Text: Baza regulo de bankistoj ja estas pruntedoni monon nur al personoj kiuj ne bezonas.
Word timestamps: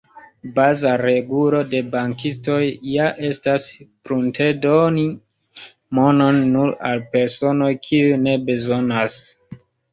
Baza 0.59 0.93
regulo 1.01 1.59
de 1.73 1.81
bankistoj 1.95 2.57
ja 2.93 3.11
estas 3.29 3.69
pruntedoni 4.09 5.05
monon 6.01 6.43
nur 6.57 6.75
al 6.93 7.07
personoj 7.15 7.71
kiuj 7.89 8.21
ne 8.27 8.39
bezonas. 8.51 9.25